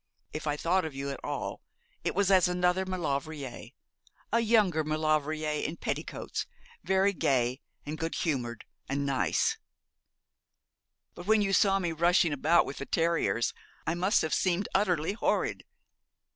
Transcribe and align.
If 0.33 0.47
I 0.47 0.57
thought 0.57 0.83
of 0.83 0.95
you 0.95 1.11
at 1.11 1.19
all 1.23 1.61
it 2.03 2.15
was 2.15 2.31
as 2.31 2.47
another 2.47 2.87
Maulevrier 2.87 3.69
a 4.31 4.39
younger 4.39 4.83
Maulevrier 4.83 5.63
in 5.63 5.77
petticoats, 5.77 6.47
very 6.83 7.13
gay, 7.13 7.61
and 7.85 7.99
good 7.99 8.15
humoured, 8.15 8.65
and 8.89 9.05
nice.' 9.05 9.59
'But 11.13 11.27
when 11.27 11.43
you 11.43 11.53
saw 11.53 11.77
me 11.77 11.91
rushing 11.91 12.33
about 12.33 12.65
with 12.65 12.79
the 12.79 12.87
terriers 12.87 13.53
I 13.85 13.93
must 13.93 14.23
have 14.23 14.33
seemed 14.33 14.67
utterly 14.73 15.13
horrid.' 15.13 15.65